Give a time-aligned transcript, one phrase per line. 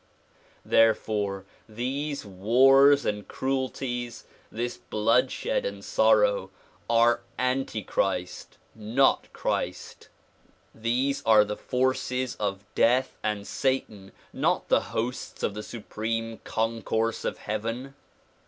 [0.65, 6.49] There fore these wars and cruelties, this bloodshed and sorrow
[6.89, 10.09] are anti Christ not Christ.
[10.73, 17.23] These are the forces of death and satan, not the hosts of the Supreme Concourse
[17.23, 17.93] of heaven.